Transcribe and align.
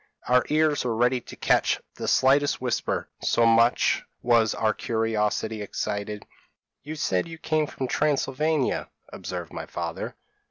Our 0.27 0.43
ears 0.49 0.83
were 0.83 0.95
ready 0.95 1.21
to 1.21 1.35
catch 1.35 1.79
the 1.93 2.07
slightest 2.07 2.59
whisper 2.59 3.07
so 3.21 3.45
much 3.45 4.01
was 4.23 4.55
our 4.55 4.73
curiosity 4.73 5.61
excited. 5.61 6.25
"'You 6.81 6.95
said 6.95 7.27
you 7.27 7.37
came 7.37 7.67
from 7.67 7.87
Transylvania?' 7.87 8.89
observed 9.11 9.53
my 9.53 9.67
father. 9.67 10.15